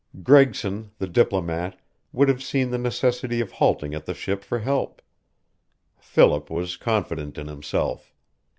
[0.23, 1.77] Gregson, the diplomat,
[2.11, 4.99] would have seen the necessity of halting at the ship for help;
[5.99, 8.11] Philip was confident in himself.